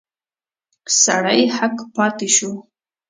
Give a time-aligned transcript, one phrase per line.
[1.01, 2.51] سړی هک پاته شو.